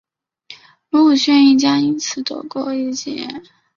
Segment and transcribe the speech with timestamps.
[0.89, 3.27] 卢武铉一家因此躲过一劫。